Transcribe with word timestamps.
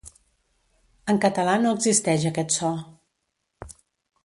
En 1.13 1.19
català 1.25 1.53
no 1.65 1.75
existeix 1.77 2.27
aquest 2.31 2.57
so. 2.59 2.73